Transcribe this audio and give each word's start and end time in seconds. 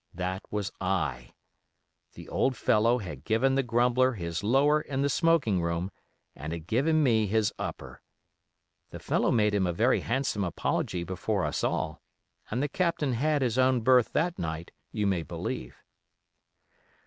That 0.15 0.41
was 0.49 0.71
I. 0.81 1.35
The 2.15 2.27
old 2.27 2.57
fellow 2.57 2.97
had 2.97 3.23
given 3.23 3.53
the 3.53 3.61
grumbler 3.61 4.13
his 4.13 4.43
'lower' 4.43 4.81
in 4.81 5.03
the 5.03 5.09
smoking 5.11 5.61
room, 5.61 5.91
and 6.35 6.53
had 6.53 6.65
given 6.65 7.03
me 7.03 7.27
his 7.27 7.53
'upper'. 7.59 8.01
The 8.89 8.97
fellow 8.97 9.29
made 9.29 9.53
him 9.53 9.67
a 9.67 9.73
very 9.73 9.99
handsome 9.99 10.43
apology 10.43 11.03
before 11.03 11.45
us 11.45 11.63
all, 11.63 12.01
and 12.49 12.63
the 12.63 12.67
Captain 12.67 13.13
had 13.13 13.43
his 13.43 13.59
own 13.59 13.81
berth 13.81 14.11
that 14.13 14.39
night, 14.39 14.71
you 14.91 15.05
may 15.05 15.21
believe. 15.21 15.75